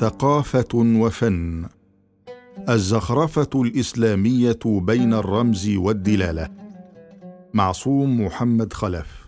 [0.00, 1.66] ثقافة وفن.
[2.68, 6.48] الزخرفة الإسلامية بين الرمز والدلالة.
[7.54, 9.26] معصوم محمد خلف.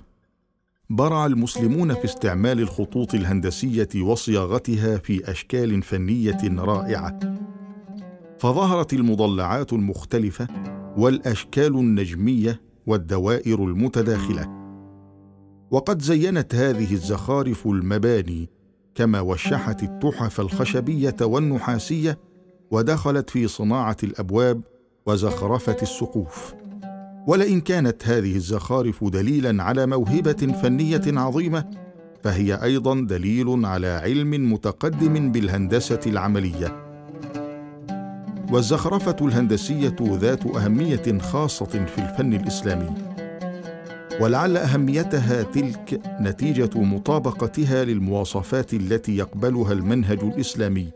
[0.90, 7.18] برع المسلمون في استعمال الخطوط الهندسية وصياغتها في أشكال فنية رائعة.
[8.38, 10.48] فظهرت المضلعات المختلفة
[10.96, 14.48] والأشكال النجمية والدوائر المتداخلة.
[15.70, 18.57] وقد زينت هذه الزخارف المباني
[18.98, 22.18] كما وشحت التحف الخشبية والنحاسية
[22.70, 24.60] ودخلت في صناعة الأبواب
[25.06, 26.54] وزخرفة السقوف.
[27.26, 31.64] ولئن كانت هذه الزخارف دليلا على موهبة فنية عظيمة
[32.24, 36.84] فهي أيضا دليل على علم متقدم بالهندسة العملية.
[38.52, 43.17] والزخرفة الهندسية ذات أهمية خاصة في الفن الإسلامي.
[44.20, 50.90] ولعل أهميتها تلك نتيجة مطابقتها للمواصفات التي يقبلها المنهج الإسلامي.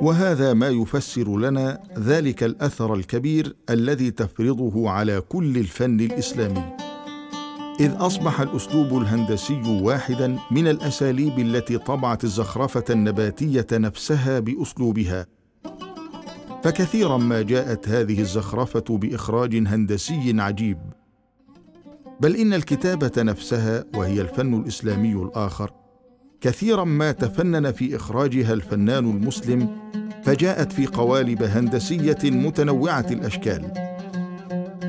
[0.00, 6.64] وهذا ما يفسر لنا ذلك الأثر الكبير الذي تفرضه على كل الفن الإسلامي.
[7.80, 15.26] إذ أصبح الأسلوب الهندسي واحدا من الأساليب التي طبعت الزخرفة النباتية نفسها بأسلوبها.
[16.64, 20.78] فكثيرا ما جاءت هذه الزخرفة بإخراج هندسي عجيب.
[22.20, 25.70] بل إن الكتابة نفسها وهي الفن الإسلامي الآخر.
[26.40, 29.78] كثيرا ما تفنن في إخراجها الفنان المسلم
[30.24, 33.72] فجاءت في قوالب هندسية متنوعة الأشكال.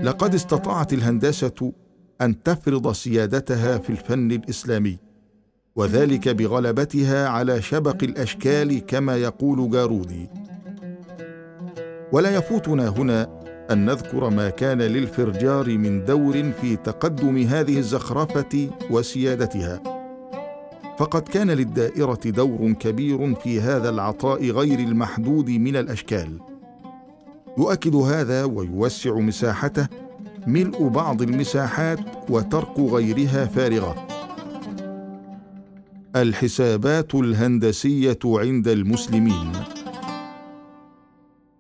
[0.04, 1.74] لقد استطاعت الهندسة
[2.22, 4.98] أن تفرض سيادتها في الفن الإسلامي
[5.76, 10.30] وذلك بغلبتها على شبق الأشكال كما يقول جارودي.
[12.12, 13.37] ولا يفوتنا هنا
[13.72, 19.82] أن نذكر ما كان للفرجار من دور في تقدم هذه الزخرفة وسيادتها.
[20.98, 26.40] فقد كان للدائرة دور كبير في هذا العطاء غير المحدود من الأشكال.
[27.58, 29.88] يؤكد هذا ويوسع مساحته
[30.48, 32.00] ملء بعض المساحات
[32.30, 34.08] وترك غيرها فارغة.
[36.16, 39.52] الحسابات الهندسية عند المسلمين.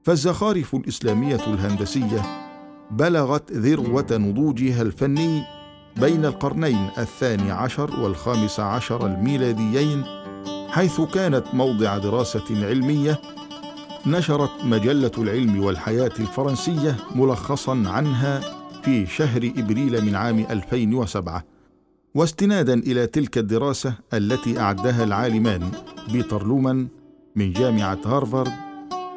[0.08, 2.22] فالزخارف الإسلامية الهندسية
[2.92, 5.44] بلغت ذروة نضوجها الفني
[5.98, 10.04] بين القرنين الثاني عشر والخامس عشر الميلاديين
[10.70, 13.22] حيث كانت موضع دراسة علمية
[14.06, 18.42] نشرت مجلة العلم والحياة الفرنسية ملخصا عنها
[18.84, 21.44] في شهر إبريل من عام 2007
[22.16, 25.72] واستنادا إلى تلك الدراسة التي أعدها العالمان
[26.12, 26.88] بيتر لومان
[27.36, 28.67] من جامعة هارفارد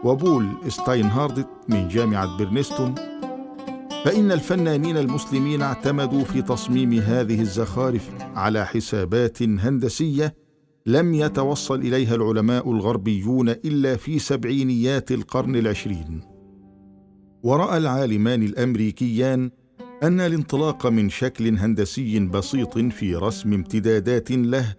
[0.05, 2.95] وبول ستاينهاردت من جامعة برنستون.
[4.05, 10.35] فإن الفنانين المسلمين اعتمدوا في تصميم هذه الزخارف على حسابات هندسية
[10.87, 16.21] لم يتوصل إليها العلماء الغربيون إلا في سبعينيات القرن العشرين.
[17.43, 19.51] ورأى العالمان الأمريكيان
[20.03, 24.75] أن الانطلاق من شكل هندسي بسيط في رسم امتدادات له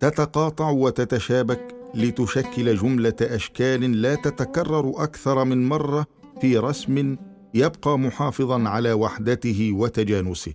[0.00, 6.06] تتقاطع وتتشابك لتشكل جملة أشكال لا تتكرر أكثر من مرة
[6.40, 7.16] في رسم
[7.54, 10.52] يبقى محافظا على وحدته وتجانسه.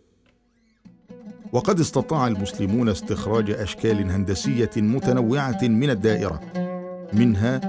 [1.54, 6.42] وقد استطاع المسلمون استخراج أشكال هندسية متنوعة من الدائرة
[7.14, 7.62] منها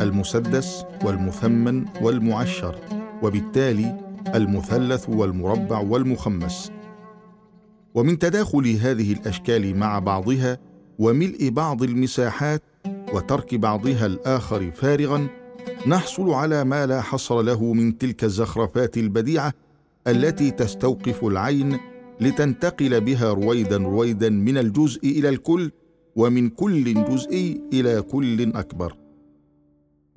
[0.00, 2.76] المسدس والمثمن والمعشر
[3.22, 3.96] وبالتالي
[4.34, 6.72] المثلث والمربع والمخمس.
[7.94, 10.58] ومن تداخل هذه الأشكال مع بعضها
[10.98, 12.62] وملء بعض المساحات
[13.14, 15.26] وترك بعضها الآخر فارغا
[15.86, 19.52] نحصل على ما لا حصر له من تلك الزخرفات البديعة
[20.06, 21.78] التي تستوقف العين
[22.20, 25.70] لتنتقل بها رويدا رويدا من الجزء إلى الكل
[26.16, 28.96] ومن كل جزئي إلى كل أكبر.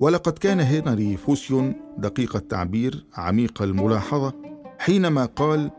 [0.00, 4.32] ولقد كان هنري فوسيون دقيق التعبير عميق الملاحظة
[4.78, 5.70] حينما قال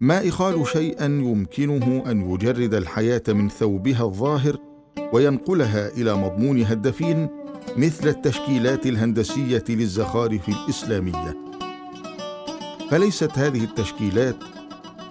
[0.00, 4.71] ما إخال شيئا يمكنه أن يجرد الحياة من ثوبها الظاهر
[5.12, 7.28] وينقلها إلى مضمونها الدفين
[7.76, 11.36] مثل التشكيلات الهندسية للزخارف الإسلامية.
[12.90, 14.36] فليست هذه التشكيلات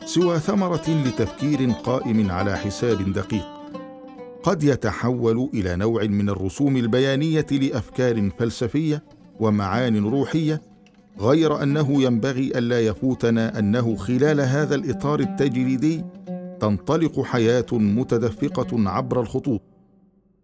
[0.06, 3.45] سوى ثمرة لتفكير قائم على حساب دقيق.
[4.44, 9.04] قد يتحول إلى نوع من الرسوم البيانية لأفكار فلسفية
[9.39, 10.62] ومعان روحية
[11.19, 16.04] غير أنه ينبغي ألا يفوتنا أنه خلال هذا الإطار التجريدي
[16.59, 19.62] تنطلق حياة متدفقة عبر الخطوط.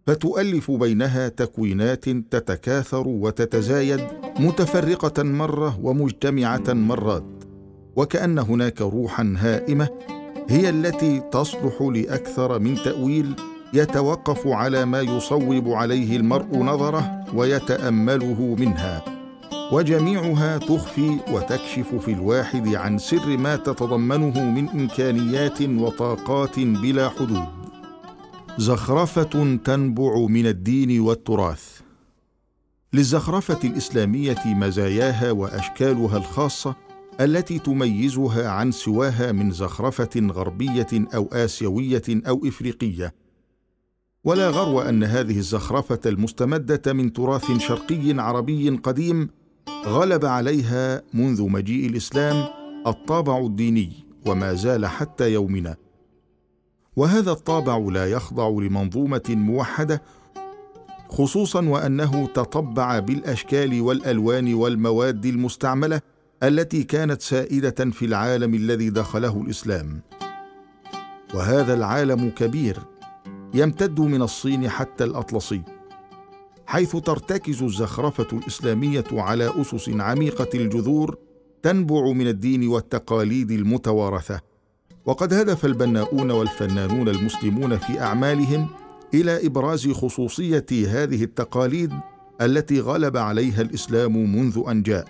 [0.08, 4.00] فتؤلف بينها تكوينات تتكاثر وتتزايد
[4.40, 7.24] متفرقة مرة ومجتمعة مرات
[7.96, 9.88] وكأن هناك روحا هائمة
[10.48, 13.36] هي التي تصلح لأكثر من تأويل
[13.74, 19.04] يتوقف على ما يصوب عليه المرء نظره ويتأمله منها
[19.72, 27.57] وجميعها تخفي وتكشف في الواحد عن سر ما تتضمنه من إمكانيات وطاقات بلا حدود.
[28.58, 31.80] زخرفة تنبع من الدين والتراث.
[32.92, 36.74] للزخرفة الإسلامية مزاياها وأشكالها الخاصة
[37.20, 43.14] التي تميزها عن سواها من زخرفة غربية أو آسيوية أو إفريقية.
[44.24, 49.30] ولا غرو أن هذه الزخرفة المستمدة من تراث شرقي عربي قديم
[49.86, 52.48] غلب عليها منذ مجيء الإسلام
[52.86, 53.92] الطابع الديني
[54.26, 55.76] وما زال حتى يومنا.
[56.98, 60.02] وهذا الطابع لا يخضع لمنظومة موحدة
[61.08, 66.00] خصوصا وأنه تطبع بالأشكال والألوان والمواد المستعملة
[66.42, 70.00] التي كانت سائدة في العالم الذي دخله الإسلام.
[71.34, 72.78] وهذا العالم كبير
[73.54, 75.62] يمتد من الصين حتى الأطلسي
[76.66, 81.18] حيث ترتكز الزخرفة الإسلامية على أسس عميقة الجذور
[81.62, 84.47] تنبع من الدين والتقاليد المتوارثة.
[85.06, 88.68] وقد هدف البناؤون والفنانون المسلمون في أعمالهم
[89.14, 91.92] إلى إبراز خصوصية هذه التقاليد
[92.40, 95.06] التي غلب عليها الإسلام منذ أن جاء.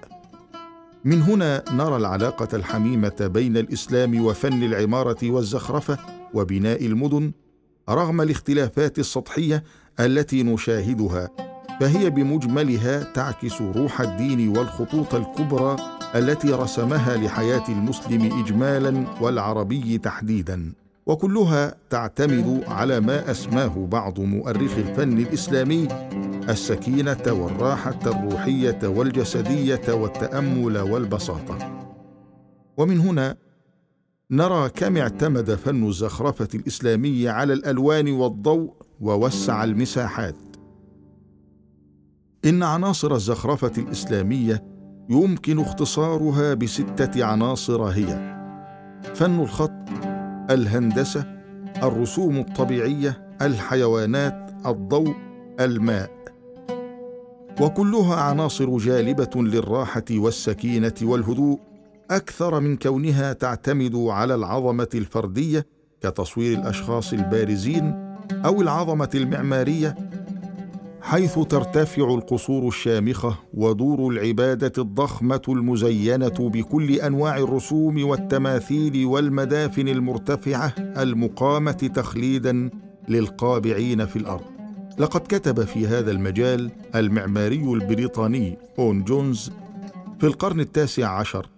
[1.05, 5.99] من هنا نرى العلاقة الحميمة بين الإسلام وفن العمارة والزخرفة
[6.35, 7.33] وبناء المدن
[7.91, 9.65] رغم الاختلافات السطحية
[10.01, 11.29] التي نشاهدها
[11.81, 15.77] فهي بمجملها تعكس روح الدين والخطوط الكبرى
[16.15, 20.73] التي رسمها لحياة المسلم اجمالا والعربي تحديدا.
[21.07, 25.89] وكلها تعتمد على ما أسماه بعض مؤرخي الفن الإسلامي
[26.49, 31.89] السكينة والراحة الروحية والجسدية والتأمل والبساطة.
[32.77, 33.37] ومن هنا
[34.31, 40.37] نرى كم اعتمد فن الزخرفة الإسلامي على الألوان والضوء ووسع المساحات.
[42.45, 44.78] إن عناصر الزخرفة الإسلامية
[45.11, 48.39] يمكن اختصارها بستة عناصر هي
[49.15, 49.73] فن الخط
[50.51, 51.25] الهندسة
[51.83, 55.15] الرسوم الطبيعية الحيوانات الضوء
[55.61, 56.11] الماء.
[57.61, 61.59] وكلها عناصر جالبة للراحة والسكينة والهدوء
[62.11, 65.67] أكثر من كونها تعتمد على العظمة الفردية
[66.03, 70.08] كتصوير الأشخاص البارزين أو العظمة المعمارية
[71.03, 81.73] حيث ترتفع القصور الشامخة ودور العبادة الضخمة المزينة بكل أنواع الرسوم والتماثيل والمدافن المرتفعة المقامة
[81.73, 82.71] تخليدا
[83.09, 84.45] للقابعين في الأرض.
[84.99, 89.51] لقد كتب في هذا المجال المعماري البريطاني أون جونز
[90.21, 91.49] في القرن التاسع عشر.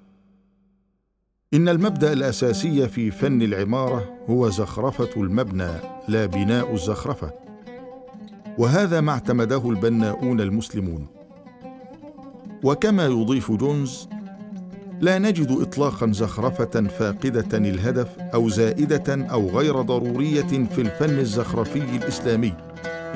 [1.54, 5.70] إن المبدأ الأساسي في فن العمارة هو زخرفة المبنى
[6.08, 7.49] لا بناء الزخرفة.
[8.60, 11.06] وهذا ما اعتمده البناؤون المسلمون.
[12.64, 14.08] وكما يضيف جونز
[15.00, 22.52] لا نجد اطلاقا زخرفة فاقدة الهدف أو زائدة أو غير ضرورية في الفن الزخرفي الإسلامي.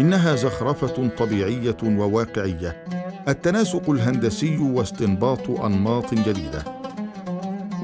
[0.01, 2.85] إنها زخرفة طبيعية وواقعية.
[3.29, 6.65] التناسق الهندسي واستنباط أنماط جديدة.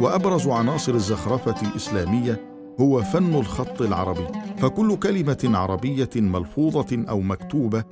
[0.00, 2.49] وأبرز عناصر الزخرفة الإسلامية
[2.80, 4.26] هو فن الخط العربي.
[4.58, 7.84] فكل كلمة عربية ملفوظة أو مكتوبة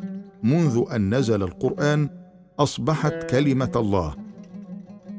[0.42, 2.08] منذ أن نزل القرآن
[2.58, 4.14] أصبحت كلمة الله.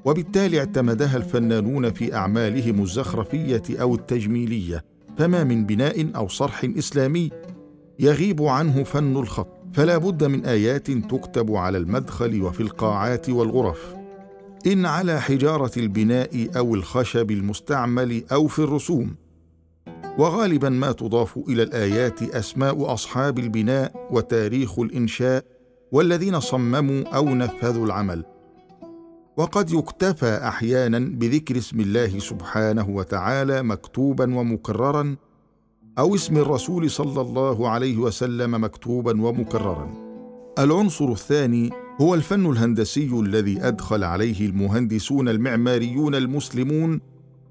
[0.06, 4.86] وبالتالي اعتمدها الفنانون في أعمالهم الزخرفية أو التجميلية.
[5.18, 7.30] فما من بناء أو صرح إسلامي
[8.00, 9.48] يغيب عنه فن الخط.
[9.74, 13.96] فلا بد من آيات تكتب على المدخل وفي القاعات والغرف.
[14.68, 19.16] إن على حجارة البناء أو الخشب المستعمل أو في الرسوم.
[20.20, 25.46] وغالبا ما تضاف إلى الآيات أسماء أصحاب البناء وتاريخ الإنشاء
[25.92, 28.26] والذين صمموا أو نفذوا العمل.
[29.38, 35.16] وقد يكتفى أحيانا بذكر اسم الله سبحانه وتعالى مكتوبا ومكررا
[36.00, 39.94] أو اسم الرسول صلى الله عليه وسلم مكتوبا ومكررا.
[40.60, 41.70] العنصر الثاني
[42.02, 47.02] هو الفن الهندسي الذي أدخل عليه المهندسون المعماريون المسلمون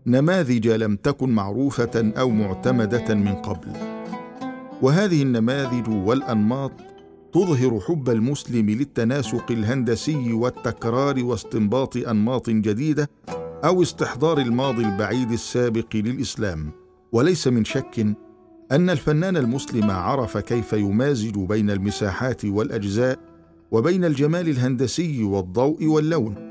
[0.09, 3.69] نماذج لم تكن معروفة أو معتمدة من قبل.
[4.83, 6.73] وهذه النماذج والأنماط
[7.33, 13.11] تظهر حب المسلم للتناسق الهندسي والتكرار واستنباط أنماط جديدة
[13.65, 16.71] أو استحضار الماضي البعيد السابق للإسلام.
[17.13, 18.07] وليس من شك
[18.73, 23.19] أن الفنان المسلم عرف كيف يمازج بين المساحات والأجزاء
[23.71, 26.48] وبين الجمال الهندسي والضوء واللون.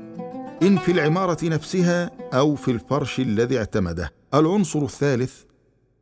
[0.62, 4.12] إن في العمارة نفسها أو في الفرش الذي اعتمده.
[4.34, 5.34] العنصر الثالث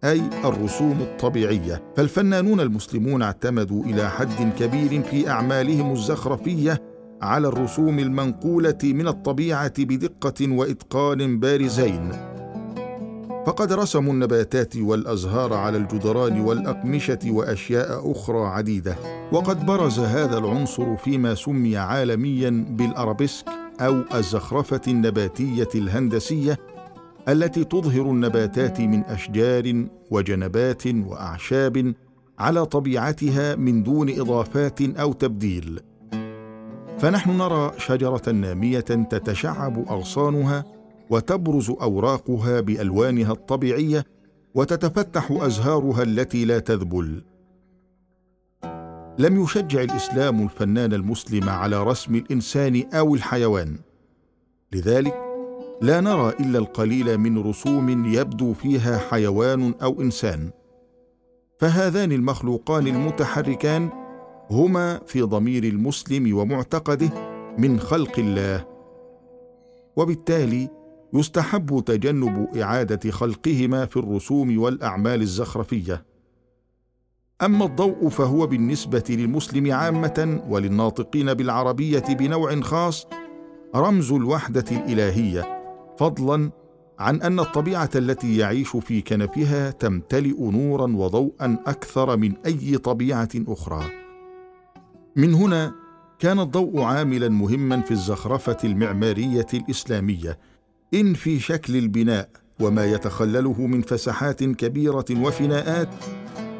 [0.04, 1.82] أي الرسوم الطبيعية.
[1.96, 6.82] فالفنانون المسلمون اعتمدوا إلى حد كبير في أعمالهم الزخرفية
[7.22, 12.12] على الرسوم المنقولة من الطبيعة بدقة وإتقان بارزين.
[13.46, 18.96] فقد رسموا النباتات والأزهار على الجدران والأقمشة وأشياء أخرى عديدة.
[19.32, 23.65] وقد برز هذا العنصر فيما سمي عالميا بالأرابيسك.
[23.80, 26.58] أو الزخرفه النباتية الهندسية
[27.28, 31.94] التي تظهر النباتات من أشجار وجنبات وأعشاب
[32.38, 35.80] على طبيعتها من دون إضافات أو تبديل.
[36.98, 40.64] فنحن نرى شجرة نامية تتشعب أغصانها
[41.10, 44.04] وتبرز أوراقها بألوانها الطبيعية
[44.54, 47.22] وتتفتح أزهارها التي لا تذبل.
[49.18, 53.76] لم يشجع الإسلام الفنان المسلم على رسم الإنسان أو الحيوان.
[54.72, 55.14] لذلك
[55.82, 60.50] لا نرى إلا القليل من رسوم يبدو فيها حيوان أو إنسان.
[61.58, 63.90] فهذان المخلوقان المتحركان
[64.50, 67.10] هما في ضمير المسلم ومعتقده
[67.58, 68.66] من خلق الله.
[69.96, 70.68] وبالتالي
[71.14, 76.15] يستحب تجنب إعادة خلقهما في الرسوم والأعمال الزخرفية.
[77.42, 83.06] أما الضوء فهو بالنسبة للمسلم عامة وللناطقين بالعربية بنوع خاص
[83.74, 85.62] رمز الوحدة الإلهية
[85.98, 86.50] فضلا
[86.98, 93.84] عن أن الطبيعة التي يعيش في كنفها تمتلئ نورا وضوءا أكثر من أي طبيعة أخرى.
[95.16, 95.74] من هنا
[96.18, 100.38] كان الضوء عاملا مهما في الزخرفة المعمارية الإسلامية
[100.94, 102.28] إن في شكل البناء
[102.60, 105.88] وما يتخلله من فسحات كبيرة وفناءات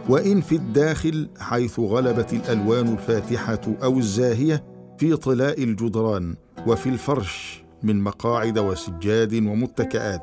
[0.09, 4.65] وإن في الداخل حيث غلبت الألوان الفاتحة أو الزاهية
[4.99, 6.37] في طلاء الجدران
[6.67, 10.23] وفي الفرش من مقاعد وسجاد ومتكئات.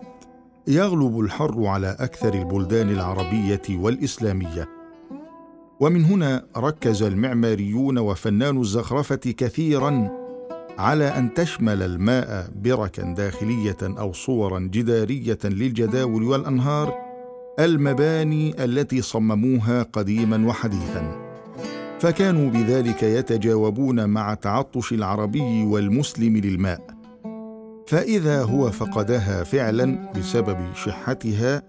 [0.67, 4.69] يغلب الحر على أكثر البلدان العربية والإسلامية.
[5.79, 10.09] ومن هنا ركز المعماريون وفنان الزخرفة كثيرا
[10.77, 17.12] على أن تشمل الماء بركا داخلية أو صورا جدارية للجداول والأنهار
[17.59, 21.33] المباني التي صمموها قديما وحديثا.
[21.99, 26.81] فكانوا بذلك يتجاوبون مع تعطش العربي والمسلم للماء.
[27.87, 31.61] فإذا هو فقدها فعلا بسبب شحتها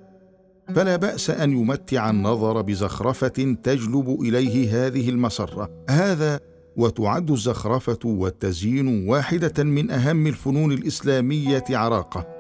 [0.75, 5.71] فلا بأس أن يمتع النظر بزخرفة تجلب إليه هذه المسرة.
[5.91, 6.41] هذا
[6.77, 12.34] وتعد الزخرفة والتزيين واحدة من أهم الفنون الإسلامية عراقه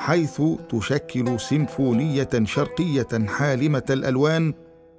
[0.00, 4.54] حيث تشكل سيمفونية شرقية حالمة الألوان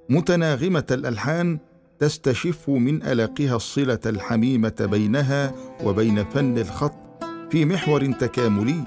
[0.08, 1.58] متناغمة الألحان
[1.98, 5.52] تستشف من القها الصلة الحميمة بينها
[5.84, 6.94] وبين فن الخط
[7.50, 8.84] في محور تكاملي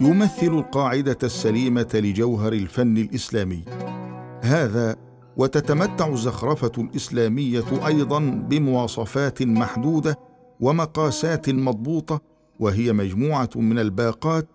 [0.00, 3.64] يمثل القاعدة السليمة لجوهر الفن الإسلامي.
[4.42, 4.96] هذا
[5.36, 10.18] وتتمتع الزخرفة الإسلامية أيضا بمواصفات محدودة
[10.60, 12.20] ومقاسات مضبوطة
[12.60, 14.48] وهي مجموعة من الباقات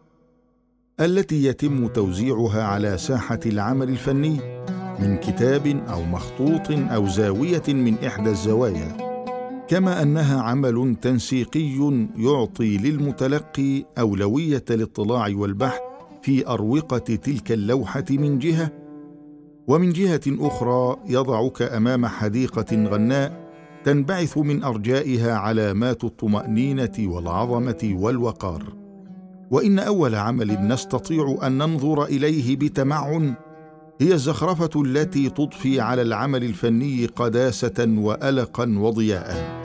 [1.00, 4.40] التي يتم توزيعها على ساحة العمل الفني
[5.00, 8.98] من كتاب أو مخطوط أو زاوية من إحدى الزوايا
[9.68, 15.80] كما أنها عمل تنسيقي يعطي للمتلقي أولوية الاطلاع والبحث
[16.22, 18.72] في أروقة تلك اللوحة من جهة.
[19.68, 28.83] ومن جهة أخرى يضعك أمام حديقة غناء تنبعث من أرجائها علامات الطمأنينة والعظمة والوقار.
[29.54, 33.34] وإن أول عمل نستطيع أن ننظر إليه بتمعن
[34.02, 39.63] هي الزخرفة التي تضفي على العمل الفني قداسة والقا وضياء.